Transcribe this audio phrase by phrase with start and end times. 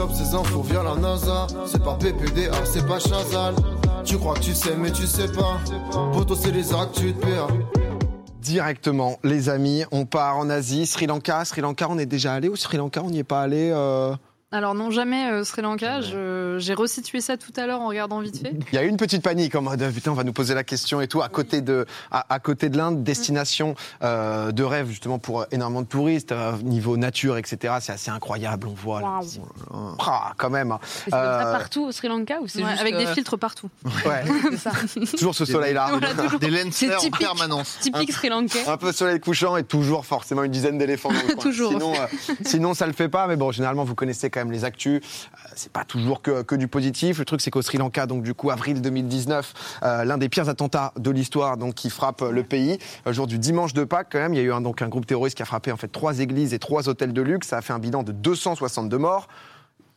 [0.00, 1.46] chope ces infos via la NASA.
[1.66, 3.54] C'est pas PPDA, c'est pas Chazal.
[4.02, 5.58] Tu crois que tu sais, mais tu sais pas.
[6.14, 7.48] Poto, c'est les actus de PA.
[8.40, 11.44] Directement, les amis, on part en Asie, Sri Lanka.
[11.44, 14.14] Sri Lanka, on est déjà allé ou Sri Lanka, on n'y est pas allé euh
[14.52, 16.00] Alors non, jamais euh, Sri Lanka.
[16.00, 18.52] J'ai resitué ça tout à l'heure en regardant vite fait.
[18.72, 20.64] Il y a eu une petite panique en mode putain, on va nous poser la
[20.64, 21.22] question et tout.
[21.22, 25.82] À côté de, à, à côté de l'Inde, destination euh, de rêve justement pour énormément
[25.82, 27.74] de touristes, euh, niveau nature, etc.
[27.80, 29.00] C'est assez incroyable, on voit.
[29.00, 29.20] là.
[29.70, 29.94] Waouh.
[30.00, 30.76] Ah, quand même.
[31.04, 33.70] C'est Euh, partout au Sri Lanka ou c'est Ouais, juste, avec des filtres partout.
[34.04, 34.72] Ouais, c'est ça.
[35.16, 35.92] toujours ce soleil-là.
[36.40, 37.20] Des lancers en typique.
[37.20, 37.78] permanence.
[37.80, 38.66] Typique Sri Lankais.
[38.66, 41.44] Un peu soleil couchant et toujours forcément une dizaine d'éléphants dans le coin.
[41.44, 41.70] Toujours.
[41.70, 43.28] Sinon, euh, sinon, ça le fait pas.
[43.28, 45.00] Mais bon, généralement, vous connaissez quand même les actus.
[45.00, 47.18] Euh, c'est pas toujours que, du positif.
[47.18, 50.48] Le truc, c'est qu'au Sri Lanka, donc du coup, avril 2019, euh, l'un des pires
[50.48, 52.78] attentats de l'histoire, donc qui frappe euh, le pays.
[53.06, 54.88] Euh, jour du dimanche de Pâques, quand même, il y a eu un, donc un
[54.88, 57.48] groupe terroriste qui a frappé en fait trois églises et trois hôtels de luxe.
[57.48, 59.28] Ça a fait un bilan de 262 morts.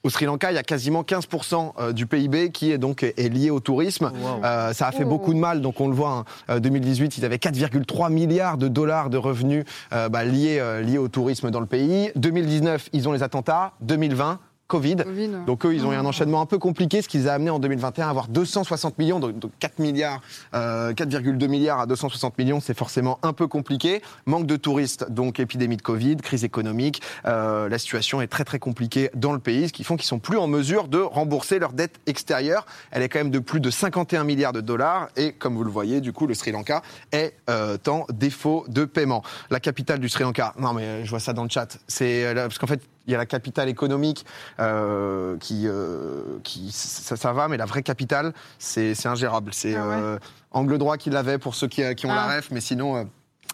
[0.06, 3.34] Au Sri Lanka, il y a quasiment 15% euh, du PIB qui est donc est
[3.34, 4.12] lié au tourisme.
[4.44, 5.08] Euh, ça a fait Oh.
[5.08, 5.62] beaucoup de mal.
[5.62, 9.64] Donc on le voit, hein, euh, 2018, ils avaient 4,3 milliards de dollars de revenus
[9.94, 12.12] euh, bah, liés, euh, liés au tourisme dans le pays.
[12.18, 13.72] 2019, ils ont les attentats.
[13.80, 14.40] 2020,
[14.74, 14.96] Covid.
[14.96, 15.30] Covid.
[15.46, 17.52] Donc eux, ils ont eu un enchaînement un peu compliqué, ce qui les a amenés
[17.52, 20.20] en 2021 à avoir 260 millions, donc, donc 4 milliards,
[20.56, 24.02] euh, 4,2 milliards à 260 millions, c'est forcément un peu compliqué.
[24.26, 28.58] Manque de touristes, donc épidémie de Covid, crise économique, euh, la situation est très très
[28.58, 31.74] compliquée dans le pays, ce qui font qu'ils sont plus en mesure de rembourser leur
[31.74, 32.66] dette extérieure.
[32.90, 35.70] Elle est quand même de plus de 51 milliards de dollars et comme vous le
[35.70, 39.22] voyez, du coup, le Sri Lanka est euh, en défaut de paiement.
[39.52, 42.34] La capitale du Sri Lanka, non mais je vois ça dans le chat, c'est euh,
[42.34, 44.26] parce qu'en fait il y a la capitale économique
[44.60, 49.54] euh, qui, euh, qui ça, ça va, mais la vraie capitale, c'est c'est ingérable.
[49.54, 49.96] C'est Ah ouais.
[49.96, 50.20] euh,
[50.52, 52.28] angle droit qui l'avait pour ceux qui, qui ont Ah.
[52.28, 53.10] la ref, mais sinon.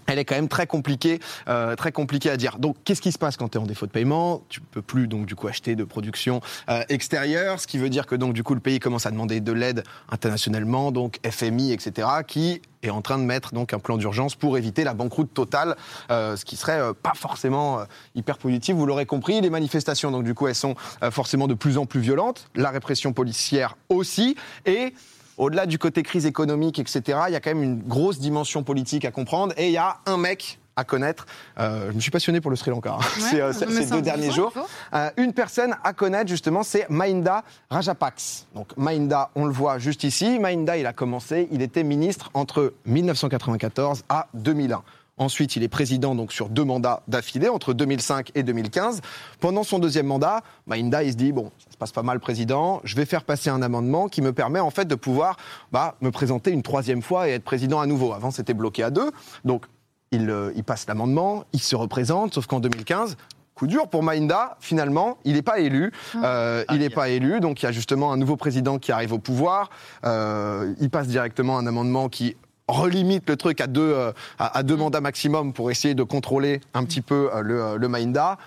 [0.10, 2.58] Elle est quand même très compliquée, euh, très compliquée à dire.
[2.58, 4.42] Donc, qu'est-ce qui se passe quand tu es en défaut de paiement?
[4.50, 8.06] Tu peux plus donc du coup acheter de production euh, extérieure, ce qui veut dire
[8.06, 12.08] que donc du coup le pays commence à demander de l'aide internationalement, donc FMI, etc.,
[12.28, 15.76] qui est en train de mettre donc un plan d'urgence pour éviter la banqueroute totale,
[16.12, 18.76] euh, ce qui serait euh, pas forcément euh, hyper positif.
[18.76, 21.86] Vous l'aurez compris, les manifestations donc du coup elles sont euh, forcément de plus en
[21.86, 24.94] plus violentes, la répression policière aussi, et
[25.40, 29.06] au-delà du côté crise économique, etc., il y a quand même une grosse dimension politique
[29.06, 29.54] à comprendre.
[29.58, 31.26] Et il y a un mec à connaître.
[31.60, 34.32] Euh, je me suis passionné pour le Sri Lanka hein, ces, euh, ces- deux derniers
[34.32, 34.54] jours.
[34.94, 38.46] Euh, une personne à connaître, justement, c'est Mahinda Rajapaksa.
[38.56, 40.40] Donc, Mahinda, on le voit juste ici.
[40.40, 44.82] Mahinda, il a commencé, il était ministre entre 1994 à 2001.
[45.20, 49.02] Ensuite, il est président donc sur deux mandats d'affilée entre 2005 et 2015.
[49.42, 52.80] Pendant son deuxième mandat, Mahinda il se dit bon, ça se passe pas mal, président.
[52.86, 55.36] Je vais faire passer un amendement qui me permet en fait de pouvoir
[55.74, 58.14] bah, me présenter une troisième fois et être président à nouveau.
[58.14, 59.12] Avant, c'était bloqué à deux.
[59.44, 59.66] Donc,
[60.12, 63.18] il, euh, il passe l'amendement, il se représente, sauf qu'en 2015.
[63.56, 65.92] Coup dur pour Mahinda, finalement, il n'est pas élu.
[66.16, 69.12] Euh, il n'est pas élu, donc il y a justement un nouveau président qui arrive
[69.12, 69.70] au pouvoir.
[70.06, 72.38] Euh, il passe directement un amendement qui
[72.72, 76.62] relimite le truc à deux, euh, à, à deux mandats maximum pour essayer de contrôler
[76.74, 78.38] un petit peu euh, le, euh, le Mahinda.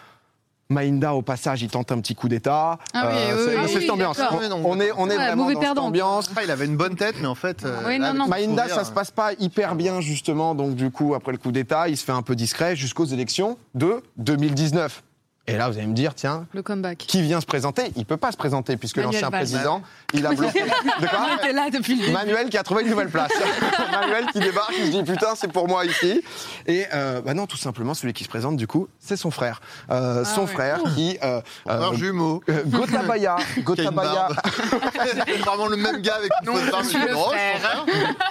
[0.70, 2.78] Mahinda, au passage, il tente un petit coup d'État.
[2.94, 4.16] Ah oui, oui, c'est oui, c'est oui, cette ambiance.
[4.16, 4.40] d'accord.
[4.52, 5.82] On, on est, on est Ouais, vraiment dans perdant.
[5.82, 6.30] cette ambiance.
[6.34, 7.62] Ah, il avait une bonne tête, mais en fait.
[7.66, 8.26] euh, non, non.
[8.26, 11.88] sourire, ça se passe pas hyper bien justement, donc du coup après le coup d'État,
[11.90, 15.02] il se fait un peu discret jusqu'aux élections de 2019.
[15.48, 16.98] Et là, vous allez me dire, tiens, Le comeback.
[16.98, 17.91] qui vient se présenter?
[17.97, 19.82] Il peut pas se présenter puisque l'ancien président,
[20.14, 20.60] il a bloqué.
[20.62, 21.26] De quoi?
[21.32, 22.12] On était là depuis le début.
[22.12, 23.32] Manuel qui a trouvé une nouvelle place.
[23.92, 26.22] Manuel qui débarque, il se dit putain, c'est pour moi ici.
[26.69, 29.60] Et euh, bah non, tout simplement, celui qui se présente du coup, c'est son frère.
[29.91, 30.47] Euh, son ouais.
[30.47, 31.19] frère qui.
[31.25, 32.41] Euh, Un euh, jumeau.
[32.48, 33.34] euh, Gotabaya.
[33.56, 34.28] une Gotabaya.
[35.26, 37.84] C'est vraiment le même gars avec une le Oh, frère.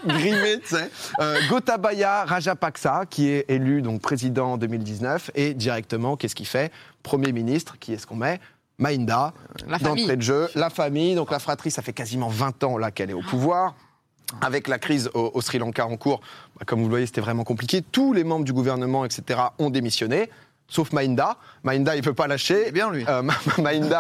[0.06, 0.90] grimé, tu sais.
[1.20, 6.72] Euh, Gotabaya Rajapaksa, qui est élu donc président en 2019, et directement, qu'est-ce qu'il fait?
[7.04, 8.40] Premier ministre, qui est-ce qu'on met
[9.80, 10.04] famille.
[10.04, 13.10] d'entrée de jeu, la famille, donc la fratrie, ça fait quasiment 20 ans là qu'elle
[13.10, 13.76] est au pouvoir.
[14.40, 16.22] Avec la crise au, au Sri Lanka en cours,
[16.58, 17.82] bah, comme vous le voyez, c'était vraiment compliqué.
[17.82, 20.30] Tous les membres du gouvernement, etc., ont démissionné,
[20.70, 21.36] sauf Mahinda.
[21.64, 22.70] Mahinda, il peut pas lâcher.
[22.70, 23.04] est bien, lui.
[23.10, 23.22] Euh,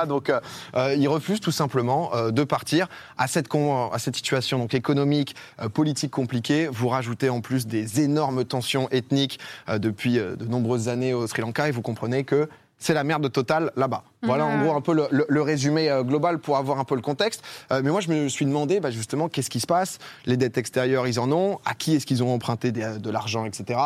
[0.07, 0.39] donc, euh,
[0.75, 2.87] euh, il refuse tout simplement euh, de partir
[3.17, 5.35] à cette, con- à cette situation donc économique,
[5.73, 6.67] politique compliquée.
[6.71, 9.37] Vous rajoutez en plus des énormes tensions ethniques
[9.67, 12.47] depuis de nombreuses années au Sri Lanka et vous comprenez que
[12.81, 14.03] c'est la merde totale là-bas.
[14.23, 16.95] Voilà en gros un peu le, le- le résumé euh, global pour avoir un peu
[16.95, 17.41] le contexte.
[17.71, 19.99] Euh, mais moi je me suis demandé bah, justement qu'est-ce qui se passe?
[20.25, 21.59] Les dettes extérieures ils en ont.
[21.63, 23.79] À qui est-ce qu'ils ont emprunté des- de l'argent, etc.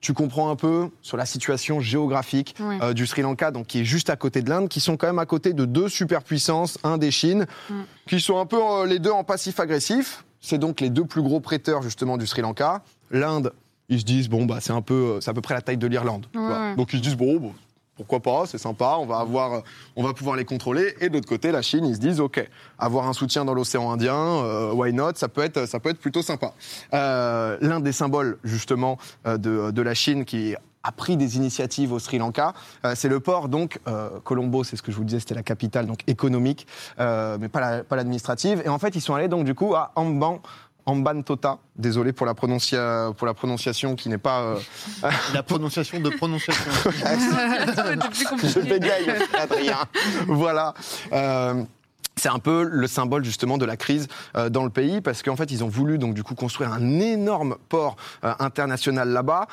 [0.00, 2.78] Tu comprends un peu sur la situation géographique Ouais.
[2.82, 5.06] euh, du Sri Lanka, donc qui est juste à côté de l'Inde, qui sont quand
[5.06, 7.46] même à côté de deux superpuissances, un des Chine,
[8.08, 10.24] qui sont un peu euh, les deux en passif agressif.
[10.40, 12.82] C'est donc les deux plus gros prêteurs justement du Sri Lanka.
[13.12, 13.52] L'Inde,
[13.88, 15.76] ils se disent bon bah c'est un peu, euh, c'est à peu près la taille
[15.76, 16.26] de l'Irlande.
[16.34, 16.74] ouais.
[16.76, 17.52] Donc ils se disent bon, bon,
[17.96, 19.60] pourquoi pas, c'est sympa, on va, avoir, euh,
[19.96, 20.94] on va pouvoir les contrôler.
[21.00, 22.42] Et de l'autre côté, la Chine, ils se disent, OK,
[22.78, 26.00] avoir un soutien dans l'océan Indien, euh, why not, ça peut être, ça peut être
[26.00, 26.54] plutôt sympa.
[26.94, 30.54] Euh, L'un des symboles, justement, euh, de, de la Chine qui
[30.84, 32.54] a pris des initiatives au Sri Lanka.
[32.84, 35.42] Euh, c'est le port, donc, euh, Colombo, c'est ce que je vous disais, c'était la
[35.44, 36.66] capitale donc économique,
[36.98, 38.62] mais pas la- pas l'administrative.
[38.64, 40.40] et en fait, ils sont allés donc du coup à Amban.
[40.86, 44.40] Ambantota, désolé pour la, prononcia- pour la prononciation qui n'est pas.
[44.42, 44.58] euh,
[45.34, 46.64] La prononciation de prononciation.
[48.42, 49.06] je bégaye,
[49.38, 49.78] Adrien.
[50.26, 50.74] voilà.
[51.12, 51.62] Euh,
[52.16, 54.06] c'est un peu le symbole justement de la crise
[54.36, 57.00] euh, dans le pays parce qu'en fait ils ont voulu donc du coup construire un
[57.00, 59.46] énorme port euh, international là-bas.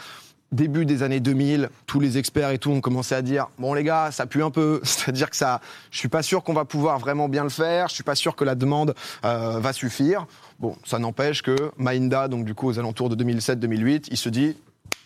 [0.51, 3.83] Début des années 2000, tous les experts et tout ont commencé à dire bon les
[3.83, 5.61] gars, ça pue un peu, c'est-à-dire que ça,
[5.91, 8.35] je suis pas sûr qu'on va pouvoir vraiment bien le faire, je suis pas sûr
[8.35, 10.25] que la demande euh, va suffire.
[10.59, 14.57] Bon, ça n'empêche que Mainda, donc du coup aux alentours de 2007-2008, il se dit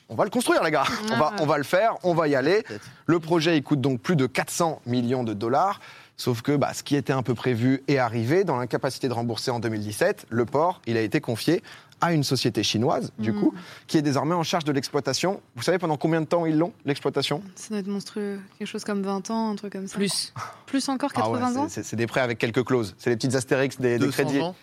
[0.10, 2.36] on va le construire les gars, on va, on va le faire, on va y
[2.36, 2.64] aller.
[3.06, 5.80] Le projet il coûte donc plus de 400 millions de dollars.
[6.16, 8.44] Sauf que bah, ce qui était un peu prévu est arrivé.
[8.44, 11.64] Dans l'incapacité de rembourser en 2017, le port, il a été confié
[12.04, 13.54] à une société chinoise, du coup,
[13.88, 15.40] qui est désormais en charge de l'exploitation.
[15.56, 17.42] Vous savez pendant combien de temps ils l'ont, l'exploitation?
[17.56, 18.40] Ça doit être monstrueux.
[18.60, 19.96] Quelque chose comme 20 ans, un truc comme ça.
[19.96, 20.34] Plus.
[20.66, 21.68] Plus encore, Ah ouais, 80 ans?
[21.70, 22.96] c'est- des prêts avec quelques clauses.
[22.98, 24.40] C'est les petites astérix des, des 200 crédits.
[24.42, 24.56] ans.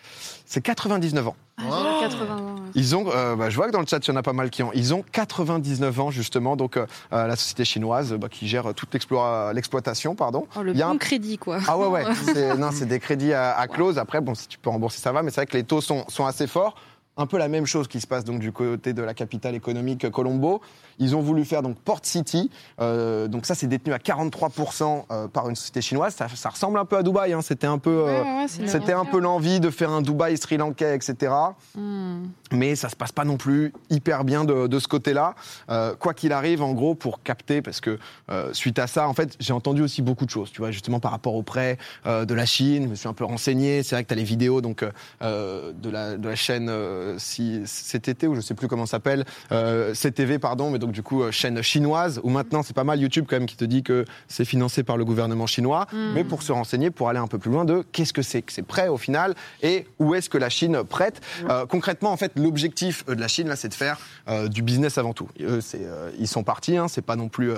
[0.44, 1.36] C'est 99 ans.
[1.58, 1.62] Ah,
[2.00, 2.54] j'avais 80 ans.
[2.74, 4.32] Ils ont, euh, bah, je vois que dans le chat, il y en a pas
[4.32, 4.70] mal qui ont.
[4.74, 8.92] Ils ont 99 ans, justement, donc euh, euh, la société chinoise bah, qui gère toute
[8.92, 10.14] l'explo- l'exploitation.
[10.16, 10.46] pardon.
[10.56, 11.58] Oh, le Il y a un bon crédit, quoi.
[11.68, 12.04] Ah ouais, ouais.
[12.34, 13.98] C'est, non, c'est des crédits à, à clause.
[13.98, 15.22] Après, bon, si tu peux rembourser, ça va.
[15.22, 16.74] Mais c'est vrai que les taux sont, sont assez forts.
[17.16, 20.08] Un peu la même chose qui se passe donc du côté de la capitale économique
[20.10, 20.62] Colombo.
[20.98, 22.50] Ils ont voulu faire donc Port City.
[22.80, 26.14] Euh, donc ça, c'est détenu à 43% euh, par une société chinoise.
[26.14, 27.32] Ça, ça ressemble un peu à Dubaï.
[27.32, 27.42] hein.
[27.42, 29.12] C'était un peu, euh, Ouais, ouais, c'est une c'était un aventure.
[29.12, 31.32] peu l'envie de faire un Dubaï sri lankais, etc.
[31.74, 32.24] Hmm.
[32.52, 35.34] Mais ça se passe pas non plus hyper bien de, de ce côté-là.
[35.70, 37.98] Euh, quoi qu'il arrive, en gros, pour capter, parce que
[38.30, 41.00] euh, suite à ça, en fait, j'ai entendu aussi beaucoup de choses, tu vois, justement
[41.00, 42.84] par rapport aux prêts euh, de la Chine.
[42.84, 43.82] Je me suis un peu renseigné.
[43.82, 44.90] C'est vrai que tu as les vidéos donc, euh,
[45.22, 48.92] euh, de, la, de la chaîne euh, si, CTT, ou je sais plus comment ça
[48.92, 52.84] s'appelle, euh, CTV, pardon, mais donc du coup, euh, chaîne chinoise, où maintenant, c'est pas
[52.84, 55.86] mal YouTube quand même qui te dit que c'est financé par le gouvernement chinois.
[56.14, 58.52] Mais pour se renseigner, pour aller un peu plus loin de qu'est-ce que c'est que
[58.52, 61.20] ces prêts au final et où est-ce que la Chine prête.
[61.48, 63.98] Euh, concrètement, en fait, l'objectif de la Chine, là, c'est de faire
[64.48, 65.28] du business avant tout.
[65.40, 65.86] Eux, c'est,
[66.18, 67.52] ils sont partis, hein, c'est pas non plus.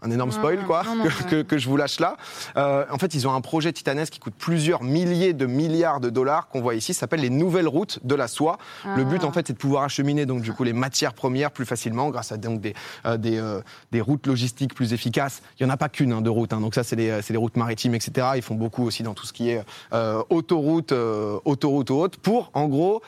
[0.00, 2.16] Un énorme spoil, quoi, non, non, que, que- que je vous lâche là.
[2.56, 6.08] Euh, en fait, ils ont un projet titanesque qui coûte plusieurs milliers de milliards de
[6.08, 6.94] dollars qu'on voit ici.
[6.94, 8.58] Ça s'appelle les nouvelles routes de la soie.
[8.96, 9.26] Le but, Ah.
[9.26, 12.30] en fait, c'est de pouvoir acheminer donc du coup les matières premières plus facilement grâce
[12.30, 12.74] à donc des
[13.06, 13.60] euh, des, euh,
[13.90, 15.42] des routes logistiques plus efficaces.
[15.58, 16.52] Il y en a pas qu'une hein, de routes.
[16.52, 16.60] hein.
[16.60, 18.28] Donc ça, c'est les c'est les routes maritimes, etc.
[18.36, 19.62] Ils font beaucoup aussi dans tout ce qui est
[19.92, 23.02] euh, autoroute, euh, autoroute ou autre pour en gros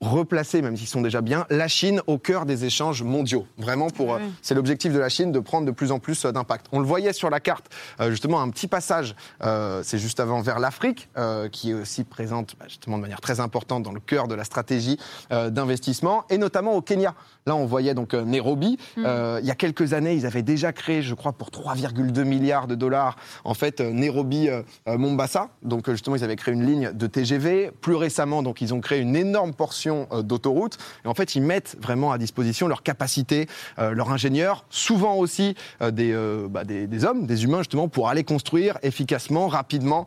[0.00, 3.46] replacer, même s'ils sont déjà bien, la Chine au cœur des échanges mondiaux.
[3.58, 4.24] Vraiment, pour, euh, Ouais.
[4.42, 6.66] c'est l'objectif de la Chine de prendre de plus en plus euh, d'impact.
[6.72, 7.66] On le voyait sur la carte,
[8.00, 9.14] euh, justement, un petit passage,
[9.44, 13.20] euh, c'est juste avant vers l'Afrique, euh, qui est aussi présente bah, justement de manière
[13.20, 14.98] très importante dans le cœur de la stratégie
[15.32, 17.14] euh, d'investissement, et notamment au Kenya.
[17.46, 18.78] Là, on voyait donc euh, Nairobi.
[18.98, 22.66] Euh, il y a quelques années, ils avaient déjà créé, je crois, pour 3,2 milliards
[22.66, 25.50] de dollars, en fait, euh, Nairobi euh, euh, Mombasa.
[25.62, 27.70] Donc, euh, justement, ils avaient créé une ligne de TGV.
[27.82, 30.78] Plus récemment, donc, ils ont créé une énorme portion euh, d'autoroute.
[31.04, 33.48] Et en fait, ils mettent vraiment à disposition leur capacité,
[33.78, 36.10] euh, leurs ingénieurs, souvent aussi euh, des,
[36.50, 40.06] bah, des, des hommes, des humains, justement, pour aller construire efficacement, rapidement,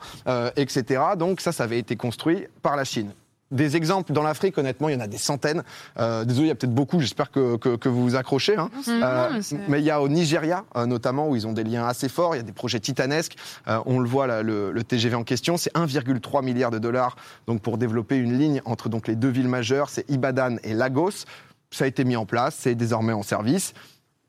[0.55, 1.01] etc.
[1.17, 3.11] Donc, ça, ça avait été construit par la Chine.
[3.53, 5.63] Des exemples dans l'Afrique, honnêtement, il y en a des centaines.
[5.99, 8.57] Euh, désolé, il y a peut-être beaucoup, j'espère que, que, que vous vous accrochez.
[8.57, 8.69] hein.
[8.87, 11.85] non, Euh, mais il y a au Nigeria, euh, notamment, où ils ont des liens
[11.87, 13.35] assez forts, il y a des projets titanesques.
[13.67, 17.15] Euh, on le voit, là, le, le TGV en question, c'est 1,3 milliard de dollars
[17.47, 21.25] donc, pour développer une ligne entre donc, les deux villes majeures, c'est Ibadan et Lagos.
[21.71, 23.73] Ça a été mis en place, c'est désormais en service.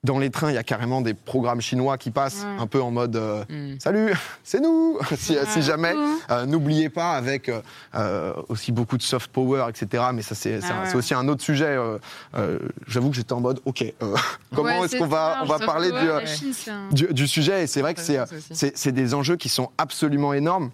[0.04, 2.62] Dans les trains, il y a carrément des programmes chinois qui passent Ouais.
[2.62, 3.76] un peu en mode euh, Mm.
[3.80, 4.12] Salut,
[4.44, 5.94] c'est nous si, si jamais.
[6.30, 7.50] Euh, N'oubliez pas, avec
[7.94, 10.04] euh, aussi beaucoup de soft power, etc.
[10.12, 10.94] Mais ça, c'est c'est Ah ouais.
[10.94, 11.64] aussi un autre sujet.
[11.66, 11.98] euh,
[12.36, 14.14] euh, J'avoue que j'étais en mode Ok, euh,
[14.54, 17.06] comment Ouais, est-ce qu'on va, on va parler du, ouais, la Chine, c'est un- du,
[17.12, 17.64] du sujet?
[17.64, 20.70] Et c'est vrai que c'est des enjeux qui sont absolument énormes.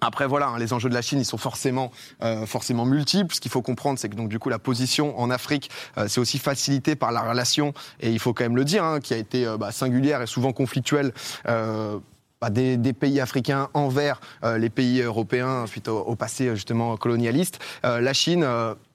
[0.00, 1.90] Après voilà, hein, les enjeux de la Chine, ils sont forcément,
[2.22, 3.34] euh, forcément multiples.
[3.34, 6.20] Ce qu'il faut comprendre, c'est que donc du coup la position en Afrique, euh, c'est
[6.20, 9.16] aussi facilité par la relation, et il faut quand même le dire, hein, qui a
[9.16, 11.12] été euh, bah, singulière et souvent conflictuelle.
[11.48, 11.98] euh,
[12.40, 16.96] bah, des, des pays africains envers euh, les pays européens suite au, au passé justement
[16.96, 17.58] colonialiste.
[17.82, 18.46] La Chine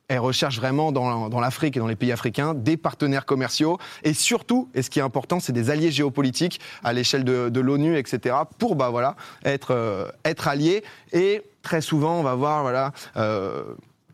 [0.08, 4.14] elle recherche vraiment dans, dans l'Afrique et dans les pays africains des partenaires commerciaux et
[4.14, 7.98] surtout, et ce qui est important, c'est des alliés géopolitiques à l'échelle de, de l'ONU,
[7.98, 8.36] etc.
[8.60, 10.84] pour bah, voilà, être, euh, être alliés.
[11.14, 13.64] Et très souvent, on va voir voilà, euh,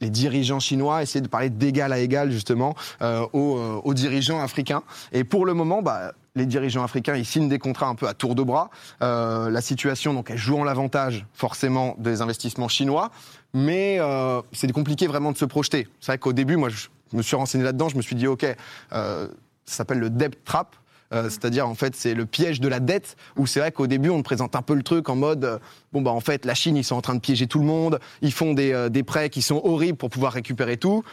[0.01, 4.83] les dirigeants chinois essayer de parler d'égal à égal justement euh, aux, aux dirigeants africains.
[5.11, 8.13] Et pour le moment, bah, les dirigeants africains, ils signent des contrats un peu à
[8.13, 8.69] tour de bras.
[9.01, 13.11] La situation, donc, elle joue en l'avantage, forcément, des investissements chinois.
[13.53, 15.87] Mais euh, c'est compliqué vraiment de se projeter.
[15.99, 18.43] C'est vrai qu'au début, moi, je me suis renseigné là-dedans, je me suis dit, OK,
[18.43, 19.27] euh,
[19.65, 20.75] ça s'appelle le debt trap.
[21.11, 24.09] Euh, C'est-à-dire, en fait, c'est le piège de la dette, où c'est vrai qu'au début,
[24.09, 25.57] on te présente un peu le truc en mode, euh,
[25.91, 27.99] bon, bah, en fait, la Chine, ils sont en train de piéger tout le monde,
[28.21, 31.03] ils font des, euh, des prêts qui sont horribles pour pouvoir récupérer tout.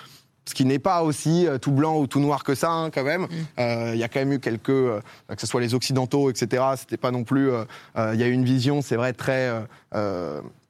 [0.48, 3.26] Ce qui n'est pas aussi tout blanc ou tout noir que ça, hein, quand même.
[3.58, 5.00] Euh, Il y a quand même eu quelques, que
[5.38, 6.62] ce soit les Occidentaux, etc.
[6.76, 7.50] C'était pas non plus.
[7.96, 9.50] Il y a eu une vision, c'est vrai, très.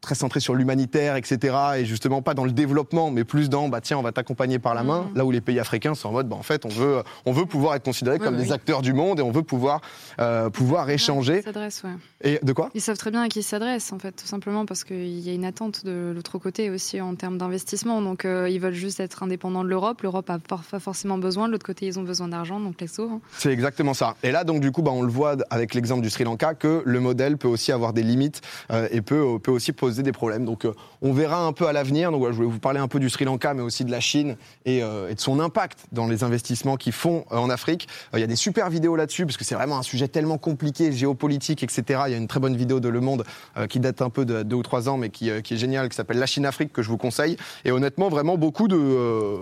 [0.01, 1.57] Très centrée sur l'humanitaire, etc.
[1.79, 4.75] Et justement pas dans le développement, mais plus dans, bah tiens, on va t'accompagner par
[4.75, 5.11] la main.
[5.15, 7.47] Là où les pays africains sont en mode, bah en fait, on veut, on veut
[7.47, 8.53] pouvoir être considérés comme ouais, des oui.
[8.55, 9.81] acteurs du monde et on veut pouvoir,
[10.21, 11.39] euh, pouvoir échanger.
[11.39, 11.91] Ils s'adressent, ouais.
[12.23, 12.71] Et de quoi?
[12.75, 15.31] Ils savent très bien à qui ils s'adressent, en fait, tout simplement parce qu'il y
[15.31, 18.03] a une attente de l'autre côté aussi en termes d'investissement.
[18.03, 20.03] Donc, euh, ils veulent juste être indépendants de l'Europe.
[20.03, 21.47] L'Europe a pas pas forcément besoin.
[21.47, 23.11] De l'autre côté, ils ont besoin d'argent, donc les sauts.
[23.11, 23.21] hein.
[23.39, 24.17] C'est exactement ça.
[24.23, 26.83] Et là, donc, du coup, bah, on le voit avec l'exemple du Sri Lanka que
[26.85, 30.45] le modèle peut aussi avoir des limites euh, et peut, peut aussi poser des problèmes.
[30.45, 32.11] Donc, euh, on verra un peu à l'avenir.
[32.11, 34.37] Donc, je voulais vous parler un peu du Sri Lanka, mais aussi de la Chine
[34.65, 37.89] et, euh, de son impact dans les investissements qu'ils font euh, en Afrique.
[38.15, 40.93] Il y a des super vidéos là-dessus parce que c'est vraiment un sujet tellement compliqué,
[40.93, 42.03] géopolitique, etc.
[42.07, 43.25] Il y a une très bonne vidéo de Le Monde
[43.69, 46.19] qui date un peu de deux ou trois ans, mais qui, est géniale, qui s'appelle
[46.19, 47.37] La Chine-Afrique, que je vous conseille.
[47.65, 49.39] Et honnêtement, vraiment beaucoup de,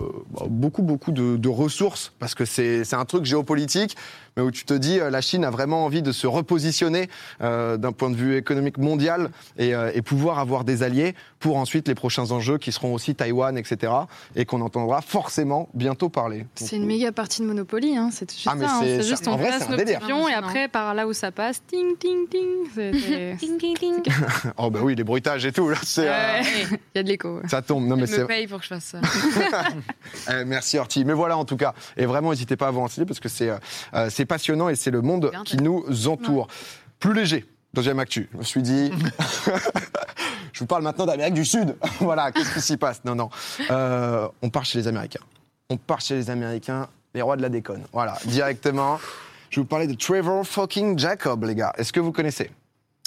[0.47, 3.95] beaucoup, beaucoup de, ressources parce que c'est un truc géopolitique
[4.37, 7.09] mais où tu te dis euh, la Chine a vraiment envie de se repositionner
[7.41, 11.57] euh, d'un point de vue économique mondial et, euh, et pouvoir avoir des alliés pour
[11.57, 13.91] ensuite les prochains enjeux qui seront aussi Taïwan, etc.
[14.35, 16.45] et qu'on entendra forcément bientôt parler.
[16.55, 17.95] C'est une méga partie de Monopoly.
[17.97, 18.09] Hein.
[18.11, 18.75] C'est juste Ah, mais ça.
[18.77, 18.79] hein.
[18.83, 21.13] c'est- juste en on vrai, place c'est un nos pions et après, par là où
[21.13, 22.43] ça passe, ting, ting, ting.
[23.39, 23.93] Ting, ting, ting.
[24.57, 26.41] Oh bah oui, les bruitages et tout, là, c'est, euh.
[26.71, 27.37] Il y a de l'écho.
[27.37, 27.47] ouais.
[27.49, 27.85] ça tombe.
[27.85, 29.01] Non, mais c'est me paye pour que je fasse ça.
[30.29, 31.05] Euh, merci Horty.
[31.05, 31.73] Mais voilà en tout cas.
[31.97, 33.49] Et vraiment, n'hésitez pas à vous renseigner parce que c'est
[33.93, 36.47] euh, c'est passionnant et c'est le monde qui nous entoure.
[36.99, 37.45] Plus léger.
[37.75, 38.27] Deuxième actu.
[38.33, 38.91] Je me suis dit.
[40.53, 41.75] je vous parle maintenant d'Amérique du Sud.
[41.99, 43.03] voilà, qu'est-ce qui s'y passe?
[43.05, 43.29] Non, non.
[43.69, 45.19] Euh, on part chez les Américains.
[45.69, 47.83] On part chez les Américains, les rois de la déconne.
[47.93, 48.99] Voilà, directement.
[49.51, 51.73] Je vais vous parler de Trevor fucking Jacob, les gars.
[51.77, 52.49] Est-ce que vous connaissez?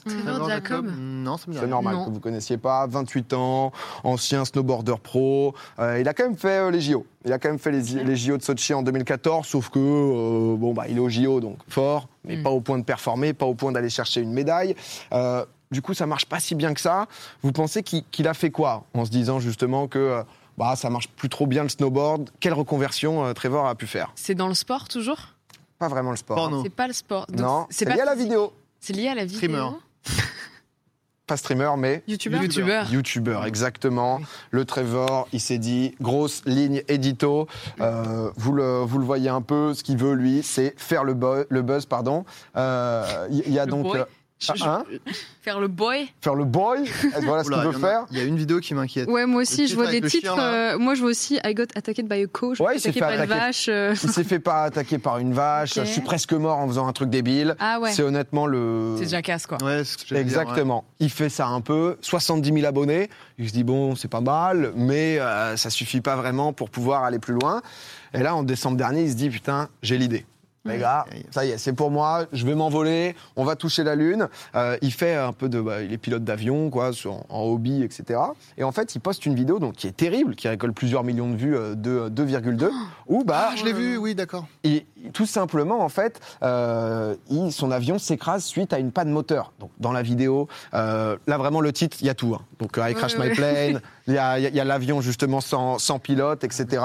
[0.04, 0.86] Trevor Jacob.
[0.98, 1.70] Non, ça me dit c'est rien.
[1.70, 2.04] normal Non.
[2.06, 2.86] que vous connaissiez pas.
[2.86, 3.72] 28 ans,
[4.04, 5.54] ancien snowboarder pro.
[5.78, 7.04] Euh, il a quand même fait euh, les JO.
[7.24, 10.56] Il a quand même fait les, les JO de Sochi en 2014, sauf que euh,
[10.56, 12.42] bon bah il est au JO donc fort, mais Mm.
[12.42, 14.74] pas au point de performer, pas au point d'aller chercher une médaille.
[15.12, 17.06] Euh, du coup, ça marche pas si bien que ça.
[17.42, 20.22] Vous pensez qu'il qu'il a fait quoi en se disant justement que euh,
[20.56, 22.30] bah ça marche plus trop bien le snowboard?
[22.40, 24.10] Quelle reconversion euh, Trevor a pu faire?
[24.14, 25.18] C'est dans le sport toujours?
[25.78, 26.36] Pas vraiment le sport.
[26.36, 26.62] Porno.
[26.62, 27.26] C'est pas le sport.
[27.28, 28.52] Donc, Non, c'est lié pas à la vidéo.
[28.80, 29.36] C'est lié à la vidéo?
[29.38, 29.68] Streamer.
[31.28, 32.42] Pas streamer, mais YouTubeur.
[32.42, 32.90] Youtubeur.
[32.90, 34.18] YouTuber, exactement.
[34.50, 37.46] Le Trevor, il s'est dit, grosse ligne édito.
[37.82, 41.12] Euh, vous, le, vous le voyez un peu, ce qu'il veut, lui, c'est faire le,
[41.12, 41.84] buzz.
[41.84, 42.24] pardon.
[42.56, 43.94] Euh, Il y, a Le donc.
[44.40, 44.84] Je- je- hein
[45.42, 46.08] Faire le boy.
[46.20, 46.84] faire le boy,
[47.24, 48.06] voilà ce qu'il veut faire.
[48.12, 49.08] Il y a une vidéo qui m'inquiète.
[49.08, 50.32] Ouais, moi aussi, je vois des titres.
[50.34, 52.60] chien, euh, moi, je vois aussi I got attacked by a coach.
[52.60, 53.40] Ouais, il s'est fait par une attaquer.
[53.40, 53.66] vache.
[53.68, 53.94] euh.
[54.00, 55.74] Il s'est fait pas attaquer par une vache.
[55.74, 57.56] Je suis presque mort en faisant un truc débile.
[57.58, 57.90] Ah ouais.
[57.92, 58.94] C'est honnêtement le.
[58.98, 59.58] C'est Jackass, quoi.
[59.62, 60.42] Ouais, c'est ce que j'allais dire, ouais.
[60.44, 60.84] Exactement.
[61.00, 63.10] Il fait ça un peu, 70 000 abonnés.
[63.38, 67.02] Il se dit bon, c'est pas mal, mais euh, ça suffit pas vraiment pour pouvoir
[67.04, 67.60] aller plus loin.
[68.14, 70.24] Et là, en décembre dernier, il se dit putain, j'ai l'idée.
[70.68, 72.26] Les gars, ça y est, c'est pour moi.
[72.32, 73.14] Je vais m'envoler.
[73.36, 74.28] On va toucher la lune.
[74.54, 77.82] Euh, il fait un peu de, bah, il est pilote d'avion, quoi, sur- en hobby,
[77.82, 78.20] etc.
[78.56, 81.30] Et en fait, il poste une vidéo donc qui est terrible, qui récolte plusieurs millions
[81.30, 82.70] de vues, euh, de 2,2,
[83.06, 84.46] où bah, Ah, je l'ai vu, oui, d'accord.
[84.64, 89.52] et tout simplement, en fait, euh, il- son avion s'écrase suite à une panne moteur.
[89.60, 92.34] Donc, dans la vidéo, là vraiment le titre, il y a tout.
[92.34, 92.42] hein.
[92.58, 93.34] Donc, I crash Ouais, my ouais.
[93.34, 96.82] plane, il y a, y l'avion justement sans, sans pilote, etc.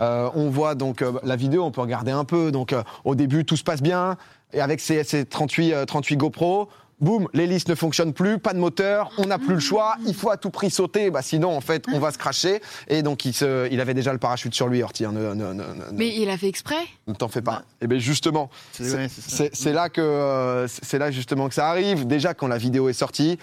[0.00, 2.50] Euh, on voit donc la vidéo, on peut regarder un peu.
[2.50, 2.74] Donc,
[3.04, 4.16] au début, tout se passe bien.
[4.52, 6.68] Et avec ces, ces 38, euh, 38 GoPro,
[7.00, 10.30] boum, l'hélice ne fonctionne plus, pas de moteur, on n'a plus le choix, il faut
[10.30, 12.60] à tout prix sauter, bah, sinon, en fait, on va se cracher.
[12.86, 15.04] Et donc, il, se, il avait déjà le parachute sur lui, Horty.
[15.04, 15.64] hein, ne- ne- ne- ne-
[15.94, 16.76] Mais il a fait exprès?
[17.08, 17.62] Ne t'en fais pas.
[17.80, 22.06] Et bien justement, C'est- là que euh, c'est là justement que ça arrive.
[22.06, 23.38] Déjà quand la vidéo est sortie,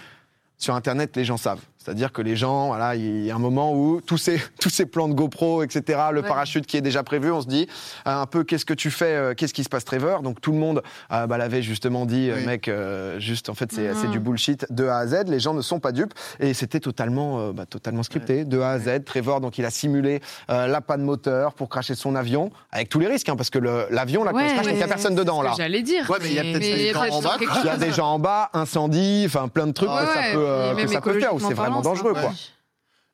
[0.56, 1.60] sur Internet, les gens savent.
[1.82, 4.84] C'est-à-dire que les gens, voilà, il y a un moment où tous ces, tous ces
[4.84, 6.28] plans de GoPro, etc., le Ouais.
[6.28, 7.66] parachute qui est déjà prévu, on se dit
[8.06, 10.20] euh, un peu qu'est-ce que tu fais, euh, qu'est-ce qui se passe, Trevor?
[10.22, 12.44] Donc tout le monde euh, bah, l'avait justement dit, euh, Oui.
[12.46, 13.96] mec, euh, juste en fait c'est Mhm.
[14.02, 15.24] c'est du bullshit de A à Z.
[15.28, 18.72] Les gens ne sont pas dupes et c'était totalement, euh, bah, totalement scripté de A
[18.72, 19.04] à Z.
[19.06, 20.20] Trevor, donc il a simulé
[20.50, 23.58] euh, la panne moteur pour cracher son avion avec tous les risques, hein, parce que
[23.58, 25.52] le- l'avion, se Ouais, crache, il n'y a personne dedans là.
[25.56, 26.08] J'allais dire.
[26.10, 27.36] Ouais, mais il y a peut-être des gens en bas.
[27.38, 27.60] quelque quoi.
[27.64, 30.20] Il y a des gens en bas, incendie, enfin plein de trucs Ah que ça
[30.32, 31.34] peut, euh, que ça peut faire,
[31.74, 32.32] parlant, dangereux, quoi.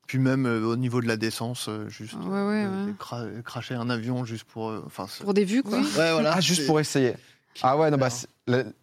[0.07, 2.93] Puis même euh, au niveau de la décence, euh, juste Ouais, ouais, euh, ouais.
[2.99, 4.73] cra- cracher un avion juste pour.
[4.87, 5.79] Enfin, Pour des vues, quoi.
[5.79, 6.35] ouais, voilà.
[6.37, 7.15] Ah, juste pour essayer.
[7.63, 8.09] Ah ouais, non, bah,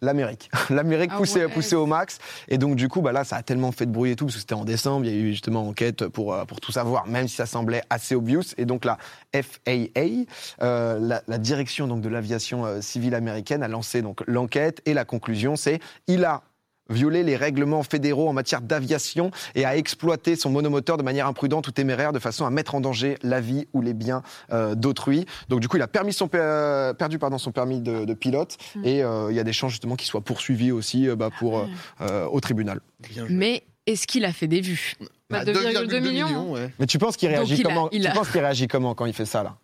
[0.02, 0.50] l'Amérique.
[0.70, 1.52] L'Amérique Ah poussée, ouais.
[1.52, 2.18] poussée au max.
[2.48, 4.34] Et donc, du coup, bah, là, ça a tellement fait de bruit et tout, parce
[4.34, 7.28] que c'était en décembre, il y a eu justement enquête pour, pour tout savoir, même
[7.28, 8.42] si ça semblait assez obvious.
[8.58, 8.98] Et donc, la
[9.32, 10.24] FAA,
[10.62, 14.82] euh, la, la direction donc, de l'aviation euh, civile américaine, a lancé donc l'enquête.
[14.86, 15.78] Et la conclusion, c'est
[16.08, 16.42] il a
[16.90, 21.66] violé les règlements fédéraux en matière d'aviation et a exploité son monomoteur de manière imprudente
[21.68, 24.22] ou téméraire de façon à mettre en danger la vie ou les biens
[24.52, 25.24] euh, d'autrui.
[25.48, 28.56] Donc du coup, il a permis son, per- perdu pardon, son permis de, de pilote
[28.74, 28.84] Mm.
[28.84, 31.58] et euh, il y a des chances justement qu'il soit poursuivi aussi euh, bah, pour,
[31.58, 31.66] euh,
[32.02, 32.80] euh, au tribunal.
[33.28, 34.94] Mais est-ce qu'il a fait des vues?
[35.30, 36.52] Bah, Ah, 2,2 millions.
[36.52, 36.70] ouais.
[36.78, 37.88] Mais tu penses qu'il réagit il a- comment?
[37.88, 39.56] Tu penses qu'il réagit comment quand il fait ça là?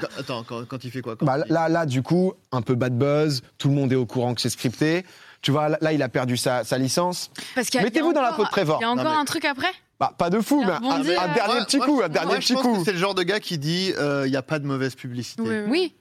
[0.00, 0.08] Pas.
[0.18, 1.16] Attends, quand, quand il fait quoi?
[1.16, 3.96] Quand bah, il- là, là, du coup, un peu bad buzz, tout le monde est
[3.96, 5.04] au courant que c'est scripté.
[5.42, 7.30] Tu vois, là, il a perdu sa, sa licence.
[7.56, 8.78] Mettez-vous dans la peau de Trevor.
[8.80, 9.70] Il y a encore Non, mais- un truc après?
[10.00, 12.04] Bah, pas de fou, mais a un, un euh, dernier Ouais, petit ouais, coup, je-
[12.04, 12.84] un dernier ouais, petit je pense coup.
[12.84, 13.92] C'est le genre de gars qui dit
[14.24, 15.42] il n'y a pas de mauvaise publicité.
[15.42, 15.64] Oui, oui.
[15.68, 15.94] Oui.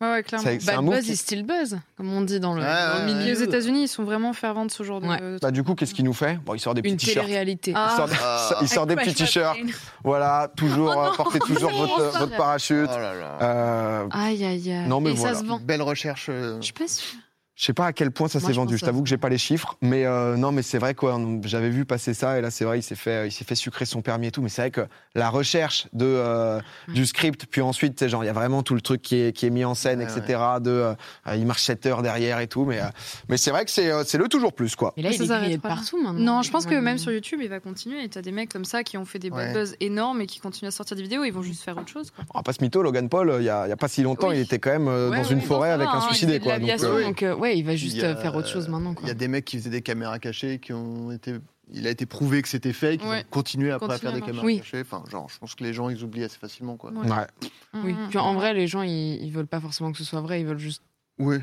[0.00, 0.48] Ouais, ouais, clairement.
[0.48, 3.06] Un Bad move buzz qui- is still buzz, comme on dit dans le, Ouais, dans
[3.06, 3.40] le milieu.
[3.40, 5.06] États-Unis, ils sont vraiment fervents de ce genre de.
[5.06, 5.20] Ouais.
[5.20, 6.38] de- Bah, du coup, qu'est-ce qu'il nous fait?
[6.44, 7.24] Bon, il sort des petits Une t-shirts.
[7.26, 7.72] télé-réalité.
[7.76, 7.88] Ah.
[7.92, 8.58] Il sort, des- Ah.
[8.62, 9.56] il sort des Avec petits t-shirts.
[10.02, 12.90] Voilà, toujours, Oh euh, portez toujours votre, parachute.
[12.92, 13.38] Oh là là.
[13.42, 14.88] Euh, Aïe, aïe, aïe.
[14.88, 15.34] non, mais voilà.
[15.34, 15.60] ça se vend.
[15.62, 16.26] Belle recherche.
[16.30, 17.14] euh, Je suis pas sûre.
[17.62, 18.76] Je sais pas à quel point ça s'est vendu.
[18.76, 21.16] Je t'avoue que j'ai pas les chiffres, mais euh, non, mais c'est vrai quoi.
[21.44, 23.84] J'avais vu passer ça et là c'est vrai, il s'est fait, il s'est fait sucrer
[23.84, 24.42] son permis et tout.
[24.42, 24.80] Mais c'est vrai que
[25.14, 28.64] la recherche de euh, du script, puis ensuite, tu sais, genre il y a vraiment
[28.64, 30.40] tout le truc qui est, qui est mis en scène, Ouais, etc.
[30.60, 30.94] De, euh,
[31.36, 32.64] il marche 7 heures derrière et tout.
[32.64, 32.86] Mais euh,
[33.28, 34.92] mais c'est vrai que c'est c'est le toujours plus quoi.
[34.96, 36.38] Mais là, Ça il est partout maintenant.
[36.38, 36.80] Non, je pense que Ouais.
[36.80, 38.02] même sur YouTube, il va continuer.
[38.02, 39.52] Et t'as des mecs comme ça qui ont fait des Ouais.
[39.52, 41.22] buzz énormes et qui continuent à sortir des vidéos.
[41.22, 42.10] Ils vont juste faire autre chose.
[42.10, 42.24] Quoi.
[42.34, 44.02] On va pas se mytho, Logan Paul, il y a, il y a pas si
[44.02, 44.38] longtemps, Oui.
[44.38, 46.58] il était quand même euh, Ouais, dans ouais, une forêt avec un suicidé quoi.
[46.58, 48.94] Donc, ouais, il va juste il y a, euh, faire autre chose maintenant.
[49.02, 51.34] Il y a des mecs qui faisaient des caméras cachées, qui ont été.
[51.74, 53.20] Il a été prouvé que c'était fake, ils Ouais.
[53.20, 54.80] ont continué après à faire des caméras cachées.
[54.80, 56.90] Enfin, genre, je pense que les gens, ils oublient assez facilement, quoi.
[56.90, 57.08] Ouais.
[57.08, 57.26] ouais.
[57.74, 57.92] Oui.
[57.94, 58.08] Mhm.
[58.10, 60.46] Puis en vrai, les gens, ils, ils veulent pas forcément que ce soit vrai, ils
[60.46, 60.82] veulent juste
[61.18, 61.36] Oui.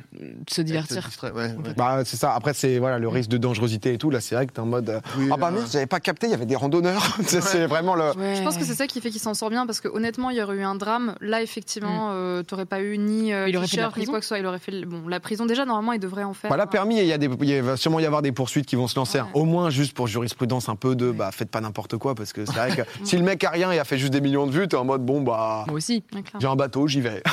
[0.49, 1.07] se divertir.
[1.23, 1.55] Ouais, ouais.
[1.77, 2.33] Bah, c'est ça.
[2.33, 4.09] Après, c'est voilà, le risque de dangerosité et tout.
[4.09, 4.89] Là, c'est vrai que t'es en mode.
[4.89, 7.17] euh, Oui, ah bah euh, merde, j'avais pas capté, il y avait des randonneurs.
[7.25, 8.11] c'est c'est vraiment le.
[8.17, 8.35] Ouais.
[8.35, 10.37] Je pense que c'est ça qui fait qu'il s'en sort bien parce que honnêtement, il
[10.37, 11.15] y aurait eu un drame.
[11.21, 14.01] Là, effectivement, euh, t'aurais pas eu ni euh, Il aurait fait de la t-shirt, ni
[14.01, 14.11] prison.
[14.11, 14.39] quoi que ce soit.
[14.39, 15.45] Il aurait fait bon la prison.
[15.45, 16.49] Déjà, normalement, il devrait en faire.
[16.49, 16.67] Bah là, un.
[16.67, 18.95] permis, il, y a des, il va sûrement y avoir des poursuites qui vont se
[18.95, 19.19] lancer.
[19.19, 19.29] hein.
[19.33, 22.15] Au moins, juste pour jurisprudence, un peu de bah, faites pas n'importe quoi.
[22.15, 24.21] Parce que c'est vrai que si le mec a rien et a fait juste des
[24.21, 26.03] millions de vues, t'es en mode bon, bah, Moi aussi.
[26.39, 27.21] J'ai un bateau, j'y vais.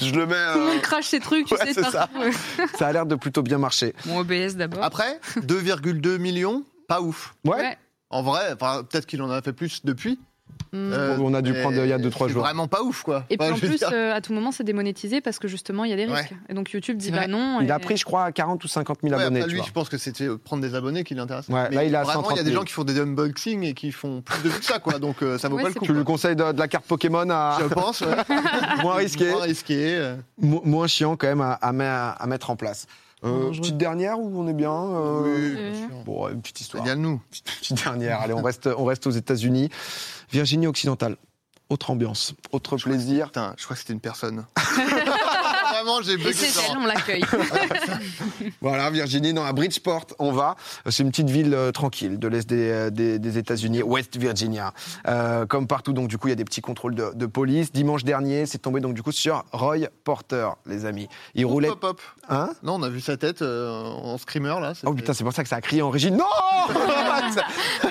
[0.00, 0.43] Je le mets.
[0.52, 2.08] Tout le euh, monde crache ses trucs, tu Ouais, sais, c'est ça.
[2.78, 3.94] ça a l'air de plutôt bien marcher.
[4.06, 4.82] Mon OBS d'abord.
[4.82, 7.34] Après, 2,2 millions, pas ouf.
[7.44, 7.56] Ouais.
[7.56, 7.78] Ouais.
[8.10, 10.20] En vrai, peut-être qu'il en a fait plus depuis.
[10.74, 12.42] Euh, On a dû prendre il y a deux, trois c'est jours.
[12.42, 13.24] vraiment pas ouf, quoi.
[13.30, 15.84] Et puis Enfin, en plus, dire, euh, à tout moment, c'est démonétisé parce que justement,
[15.84, 16.18] il y a des Ouais.
[16.20, 16.34] risques.
[16.48, 17.60] Et donc YouTube dit bah non.
[17.60, 19.40] Il et- a pris, je crois, 40 ou 50 000 ouais, abonnés.
[19.40, 19.66] après, tu lui, vois.
[19.68, 21.54] je pense que c'était euh, prendre des abonnés qui l'intéressent.
[21.54, 22.60] Ouais, Mais là, il a vraiment, 130 il y a des 000.
[22.60, 24.98] gens qui font des unboxings et qui font plus de vues que ça, quoi.
[24.98, 25.84] Donc, euh, ça vaut Ouais, pas le coup.
[25.84, 28.00] Tu lui conseilles de, de la carte Pokémon à Je pense.
[28.00, 28.08] ouais.
[28.82, 30.14] moins risqué, Moins risqué.
[30.40, 32.86] mo- moins chiant quand même à, à me- à mettre en place.
[33.24, 35.96] Euh, petite dernière où on est bien euh, Oui, euh, bien sûr.
[36.04, 36.82] Bon, une petite histoire.
[36.82, 37.20] Régale-nous.
[37.30, 38.20] Petite dernière.
[38.20, 39.70] Allez, on reste, on reste aux États-Unis.
[40.30, 41.16] Virginie occidentale.
[41.70, 43.26] Autre ambiance, autre plaisir.
[43.26, 44.44] Putain, je crois que c'était une personne.
[45.84, 46.32] Vraiment, j'ai bugué.
[46.32, 47.24] c'est on l'accueille.
[48.60, 50.56] Voilà, Virginie, non, à Bridgeport, on va.
[50.88, 54.72] C'est une petite ville euh, tranquille de l'est des, euh, des- des États-Unis, West Virginia.
[55.06, 57.72] Euh, comme partout, donc du coup, il y a des petits contrôles de, de police.
[57.72, 61.08] Dimanche dernier, c'est tombé donc du coup sur Roy Porter, les amis.
[61.34, 61.68] Il roulait.
[61.68, 62.00] Hop, hop.
[62.28, 64.72] Hein Non, on a vu sa tête euh, en screamer, là.
[64.84, 66.10] Oh putain, c'est pour ça que ça a crié en régie.
[66.10, 66.24] Non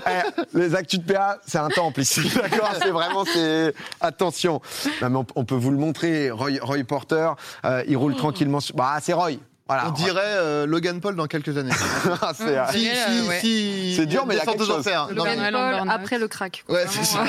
[0.05, 3.73] Eh, Les actus de PA, c'est un temple ici, d'accord C'est vraiment, c'est...
[4.01, 4.61] Attention.
[5.01, 7.29] Non, mais on, on peut vous le montrer, Roy, Roy Porter,
[7.65, 8.75] euh, il roule tranquillement sur...
[8.75, 9.33] Bah, c'est Roy
[9.67, 9.87] voilà.
[9.87, 11.71] On dirait euh, Logan Paul dans quelques années.
[12.35, 13.39] C'est, euh, si, dirait, si, euh, ouais.
[13.39, 13.93] si.
[13.95, 14.85] C'est dur, mais il y a quelque chose.
[14.85, 16.65] Non, Logan Burnout, Paul après le crack.
[16.67, 17.23] Ouais, c'est ça.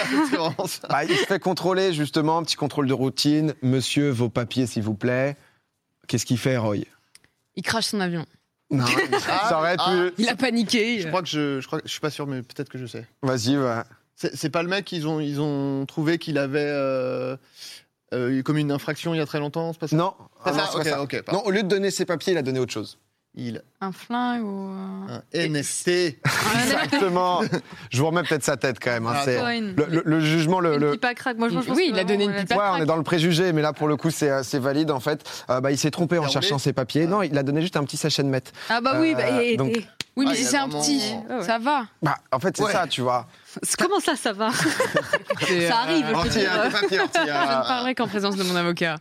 [0.89, 3.55] Bah, il se fait contrôler justement, petit contrôle de routine.
[3.63, 5.37] Monsieur, vos papiers s'il vous plaît.
[6.09, 6.79] Qu'est-ce qu'il fait, Roy?
[7.55, 8.27] Il crache son avion.
[8.71, 8.85] Non,
[9.29, 10.15] Ah, ça aurait ah, pu.
[10.19, 11.01] Il a paniqué.
[11.01, 12.87] Je crois que je, je crois, que- je suis pas sûr, mais peut-être que je
[12.87, 13.07] sais.
[13.23, 13.85] Vas-y, va.
[14.17, 17.37] C'est pas le mec qu'ils ont, ils ont trouvé qu'il avait euh,
[18.15, 20.59] euh, commis une infraction il y a très longtemps, c'est pas ça Non, ah non,
[20.73, 20.79] c'est
[21.25, 21.39] pas ça.
[21.45, 22.99] au lieu de donner ses papiers, il a donné autre chose.
[23.37, 24.71] Il Un flingue ou.
[24.71, 26.21] euh, un NFT.
[26.65, 27.41] Exactement.
[27.91, 29.07] Je vous remets peut-être sa tête quand même.
[29.09, 31.37] hein, Ah, c'est- une- le, le- le jugement, le, Une le- crack.
[31.37, 32.75] Moi, je pense Oui, il a donné une pipe Ouais, crack.
[32.79, 35.25] on est dans le préjugé, mais là pour le coup c'est euh, valide en fait.
[35.51, 37.07] Euh, bah, il s'est trompé en cherchant ses papiers.
[37.07, 38.53] Non, il a donné juste un petit sachet de meth.
[38.69, 39.85] Ah bah oui, bah, Euh, et- donc- et-
[40.17, 41.01] Oui, mais Ah, c'est un vraiment- petit,
[41.45, 41.87] ça va.
[42.01, 42.71] Bah, en fait c'est Ouais.
[42.73, 43.27] ça, tu vois.
[43.79, 44.51] Comment ça, ça va
[45.41, 46.51] Ça arrive, je Ortia,
[46.89, 47.25] pire, Ortia.
[47.25, 48.97] Je ne parlerai qu'en présence de mon avocat.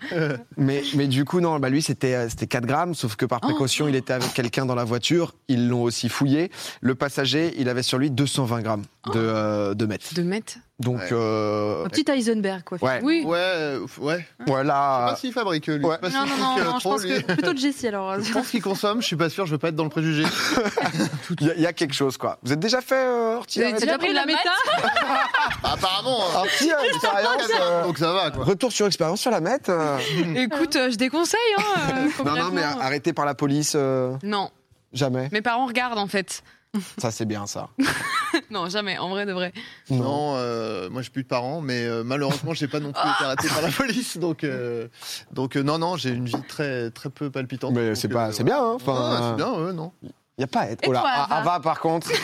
[0.58, 3.40] Mais, mais du coup, non, bah lui, c'était euh, c'était 4 grammes, sauf que par
[3.44, 3.48] Oh.
[3.48, 5.34] précaution, il était avec quelqu'un dans la voiture.
[5.48, 6.52] Ils l'ont aussi fouillé.
[6.82, 9.18] Le passager, il avait sur lui 220 grammes de, Oh.
[9.18, 10.14] euh, de meth.
[10.14, 10.54] De mettre.
[10.80, 11.10] Donc, Ouais.
[11.12, 12.78] euh, Un petit Heisenberg, quoi.
[12.82, 13.00] Ouais.
[13.04, 13.24] Oui.
[13.26, 14.26] Ouais, euh, ouais.
[14.40, 15.06] Je sais voilà.
[15.10, 15.76] pas s'il fabrique lui.
[15.84, 15.98] Ouais.
[16.02, 17.22] Je sais pas Non, non, non, euh, je pense lui.
[17.24, 18.20] que plutôt de Jessie alors.
[18.22, 20.24] Je pense qu'il consomme, je suis pas sûr, je veux pas être dans le préjugé.
[21.40, 22.38] Il y, a- il y a quelque chose, quoi.
[22.44, 24.43] Vous êtes déjà fait, euh, Vous avez déjà pris la méta
[25.64, 26.38] Apparemment, hein.
[26.40, 27.50] Ortia, expérience.
[27.62, 28.44] euh, donc ça va quoi.
[28.46, 29.70] Retour sur expérience sur la meth.
[29.70, 29.98] euh.
[30.36, 31.40] Écoute, euh, je déconseille.
[31.58, 31.64] Hein,
[32.20, 32.82] euh, Non, non, mais complètement.
[32.82, 34.50] arrêté par la police, euh, Non,
[34.94, 35.30] jamais.
[35.32, 36.44] mes parents regardent en fait.
[36.98, 37.70] Ça, c'est bien, ça.
[38.50, 39.54] Non, jamais, en vrai de vrai.
[39.92, 43.24] Non, euh, moi j'ai plus de parents, mais euh, malheureusement j'ai pas non plus été
[43.24, 44.88] arrêté par la police, donc euh,
[45.32, 47.74] donc euh, non non j'ai une vie très très peu palpitante.
[47.76, 48.78] Mais donc, c'est euh, pas, c'est bien, hein.
[48.88, 49.92] Ouais, c'est bien, ouais, non.
[50.38, 50.84] Il y a pas à être.
[50.84, 52.10] Et Oh là, toi, ah, Ava Ava, par contre.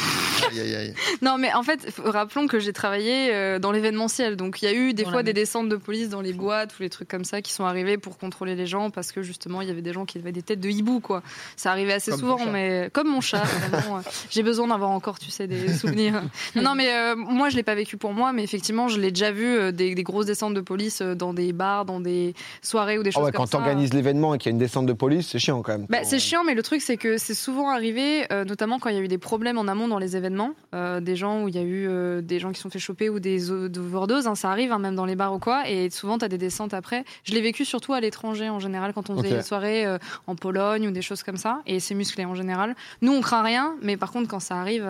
[0.51, 0.93] Aïe aïe aïe.
[1.21, 4.35] Non, mais en fait, rappelons que j'ai travaillé euh, dans l'événementiel.
[4.37, 6.79] Donc, il y a eu des Dans fois des descentes de police dans les boîtes
[6.79, 9.61] ou les trucs comme ça qui sont arrivés pour contrôler les gens parce que justement,
[9.61, 11.21] il y avait des gens qui avaient des têtes de hibou, quoi.
[11.57, 13.97] Ça arrivait assez Comme souvent, mais comme mon chat, vraiment.
[13.97, 16.23] euh, j'ai besoin d'avoir encore, tu sais, des souvenirs.
[16.55, 19.31] non, mais euh, moi, je l'ai pas vécu pour moi, mais effectivement, je l'ai déjà
[19.31, 22.97] vu euh, des, des grosses descentes de police euh, dans des bars, dans des soirées
[22.97, 23.57] ou des Ah choses ouais, comme quand ça.
[23.57, 25.85] t'organises l'événement et qu'il y a une descente de police, c'est chiant quand même.
[25.89, 27.98] Bah, c'est chiant, mais le truc, c'est que c'est souvent arrivé,
[28.31, 30.99] euh, notamment quand il y a eu des problèmes en amont dans les événements, euh,
[30.99, 33.09] des gens où il y a eu euh, des gens qui se sont fait choper
[33.09, 36.17] ou des overdoses, hein, ça arrive, hein, même dans les bars ou quoi, et souvent,
[36.17, 37.03] tu as des descentes après.
[37.23, 39.35] Je l'ai vécu surtout à l'étranger, en général, quand on faisait Ok.
[39.37, 42.75] des soirées en Pologne ou des choses comme ça, et c'est musclé en général.
[43.01, 44.87] Nous, on craint rien, mais par contre, quand ça arrive,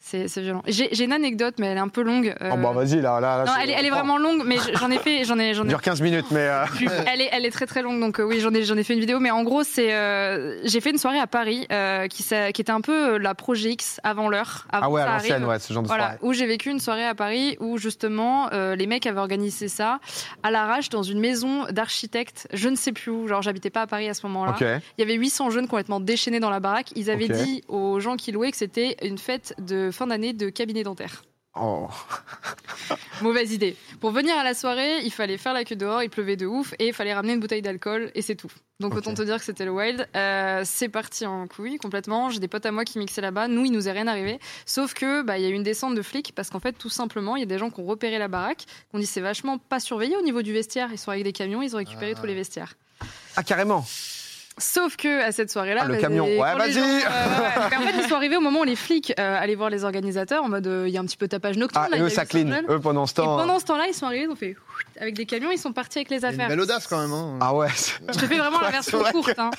[0.00, 0.62] c'est c'est violent.
[0.66, 2.34] J'ai j'ai une anecdote, mais elle est un peu longue.
[2.40, 3.44] euh, Oh bah vas-y, là, là, là.
[3.46, 5.68] non, elle est, elle est vraiment longue, mais j'en ai fait, j'en ai, j'en ai
[5.68, 6.46] dure 15 minutes, mais.
[6.48, 6.64] euh,
[7.12, 8.94] elle est, elle est très très longue, donc euh, oui, j'en ai, j'en ai fait
[8.94, 11.66] une vidéo, mais en gros, c'est, euh, j'ai fait une soirée à Paris
[12.10, 14.66] qui, qui était un peu la Projet X avant l'heure.
[14.72, 16.18] Ah ouais, à l'ancienne, ouais, ce genre de Voilà, soirée.
[16.22, 19.98] où j'ai vécu une soirée à Paris où justement les mecs avaient organisé ça
[20.42, 23.86] à l'arrache dans une maison d'architecte, je ne sais plus où, genre j'habitais pas à
[23.86, 24.54] Paris à ce moment-là.
[24.60, 26.88] Il y avait 800 jeunes complètement déchaînés dans la baraque.
[26.96, 30.50] Ils avaient dit aux gens qui louaient que c'était une fête de fin d'année de
[30.50, 31.24] cabinet dentaire.
[31.60, 31.88] Oh.
[33.22, 33.76] Mauvaise idée.
[34.00, 36.72] Pour venir à la soirée, il fallait faire la queue dehors, il pleuvait de ouf,
[36.78, 38.50] et il fallait ramener une bouteille d'alcool, et c'est tout.
[38.78, 40.06] Donc autant te dire que c'était le wild.
[40.14, 42.30] Euh, c'est parti en couille complètement.
[42.30, 43.48] J'ai des potes à moi qui mixaient là-bas.
[43.48, 44.38] Nous, il nous est rien arrivé.
[44.66, 46.88] Sauf que bah il y a eu une descente de flics parce qu'en fait, tout
[46.90, 49.20] simplement, il y a des gens qui ont repéré la baraque, qui ont dit c'est
[49.20, 50.90] vachement pas surveillé au niveau du vestiaire.
[50.92, 52.20] Ils sont avec des camions, ils ont récupéré Ah.
[52.20, 52.74] tous les vestiaires.
[53.34, 53.84] Ah, carrément.
[54.58, 56.24] Sauf que à cette soirée-là, Ah, le bah, camion.
[56.26, 56.72] Ouais, vas-y.
[56.72, 59.70] gens, euh, en fait, ils sont arrivés au moment où les flics euh, allaient voir
[59.70, 61.86] les organisateurs en mode euh, il y a un petit peu tapage nocturne.
[61.92, 62.62] Ah, là, eux, ça 100 clean.
[62.68, 63.36] Eux, pendant ce Et temps.
[63.36, 64.56] pendant ce temps-là, ils sont arrivés, ils ont fait
[65.00, 66.42] avec des camions, ils sont partis avec les affaires.
[66.44, 67.12] une belle audace quand même.
[67.12, 67.38] Hein.
[67.40, 67.68] Ah ouais.
[68.08, 69.38] Je te fais vraiment la version vrai courte.
[69.38, 69.50] hein.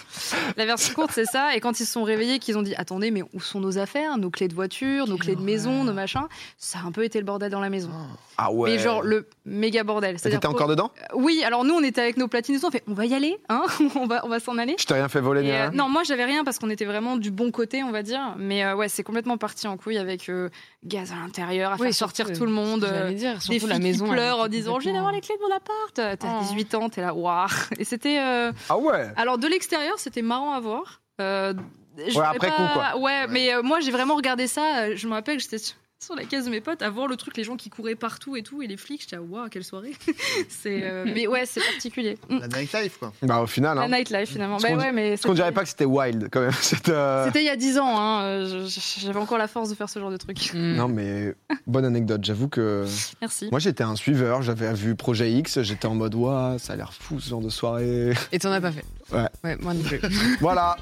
[0.57, 1.55] La version courte, c'est ça.
[1.55, 4.17] Et quand ils se sont réveillés, qu'ils ont dit Attendez, mais où sont nos affaires?
[4.17, 7.19] Nos clés de voiture, nos clés de maison, nos machins Ça a un peu été
[7.19, 7.89] le bordel dans la maison.
[8.37, 8.71] Ah ouais.
[8.71, 10.19] Mais genre le méga bordel.
[10.19, 10.91] T'étais encore dedans?
[11.13, 13.13] Oui, alors nous, on était avec nos platines et tout, on fait On va y
[13.13, 13.63] aller, hein?
[13.95, 14.75] On va, on va s'en aller.
[14.89, 17.51] T'ai rien fait voler, euh, non, moi j'avais rien parce qu'on était vraiment du bon
[17.51, 18.33] côté, on va dire.
[18.37, 20.49] Mais euh, ouais, c'est complètement parti en couille avec euh,
[20.83, 22.83] gaz à l'intérieur, à Oui, faire sortir tout le monde.
[22.83, 24.05] Euh, dire, des filles la maison.
[24.05, 25.93] qui pleurent en disant Je viens d'avoir les clés de mon appart.
[26.19, 26.41] T'as Oh.
[26.41, 27.47] 18 ans, t'es là, waouh.
[27.77, 28.19] Et c'était.
[28.19, 29.09] euh, Ah ouais.
[29.15, 31.01] Alors de l'extérieur, c'était marrant à voir.
[31.21, 31.53] Euh,
[31.97, 32.97] je Ouais, après pas- coup, quoi.
[32.97, 34.95] Ouais, mais euh, moi j'ai vraiment regardé ça.
[34.95, 35.57] Je me rappelle, j'étais
[35.99, 38.35] sur- la caisse de mes potes à voir le truc, les gens qui couraient partout
[38.35, 39.01] et tout, et les flics.
[39.01, 39.93] J'étais, waouh, quelle soirée.
[40.49, 42.17] c'est, euh, mais ouais, c'est particulier.
[42.29, 42.39] Mm.
[42.39, 43.13] La nightlife quoi.
[43.21, 43.77] Bah, au final.
[43.77, 43.89] La Hein.
[43.89, 44.55] nightlife finalement.
[44.57, 46.51] Parce Bah qu'on- ouais, mais qu'on dirait pas que c'était wild quand même.
[46.61, 47.97] C'était, euh, C'était il y a 10 ans.
[47.99, 48.23] Hein.
[48.23, 48.67] euh,
[48.99, 50.53] J'avais encore la force de faire ce genre de truc.
[50.53, 50.75] Mm.
[50.75, 51.35] Non, mais
[51.67, 52.23] bonne anecdote.
[52.23, 52.85] J'avoue que
[53.21, 53.47] Merci.
[53.51, 54.41] moi j'étais un suiveur.
[54.41, 55.61] J'avais vu Projet X.
[55.61, 58.13] J'étais en mode, ouah, ça a l'air fou ce genre de soirée.
[58.31, 59.27] Et t'en as pas fait Ouais.
[59.43, 59.99] Ouais, moi non plus.
[60.41, 60.75] voilà.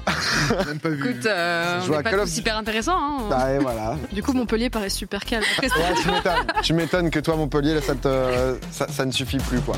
[0.66, 1.10] Même pas vu.
[1.10, 2.96] Écoute, euh, on pas of hyper intéressant.
[2.96, 3.26] Hein.
[3.30, 3.96] Bah, et voilà.
[4.12, 5.44] Du coup, Montpellier paraît super calme.
[5.56, 6.46] Après, Ouais, tu m'étonnes.
[6.62, 9.76] Tu m'étonnes que toi, Montpellier, là, ça, te, ça, ça ne suffit plus, quoi.